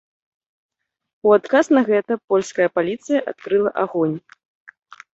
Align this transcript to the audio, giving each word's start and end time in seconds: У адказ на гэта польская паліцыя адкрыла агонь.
У 1.27 1.35
адказ 1.37 1.69
на 1.79 1.85
гэта 1.91 2.13
польская 2.33 2.69
паліцыя 2.81 3.19
адкрыла 3.35 3.69
агонь. 3.87 4.19